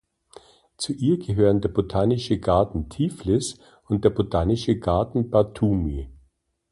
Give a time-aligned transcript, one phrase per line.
[0.77, 6.09] Zu ihr gehören der "Botanische Garten Tiflis" und der "Botanische Garten Batumi".